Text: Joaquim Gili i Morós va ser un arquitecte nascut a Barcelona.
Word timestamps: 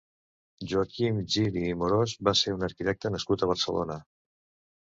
Joaquim 0.71 1.19
Gili 1.33 1.63
i 1.73 1.75
Morós 1.81 2.15
va 2.31 2.35
ser 2.41 2.57
un 2.57 2.65
arquitecte 2.71 3.15
nascut 3.17 3.47
a 3.47 3.51
Barcelona. 3.55 4.01